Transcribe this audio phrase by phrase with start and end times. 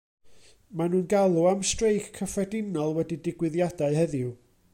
[0.79, 4.35] Mae nhw'n galw am streic cyffredinol wedi digwyddiadau heddiw.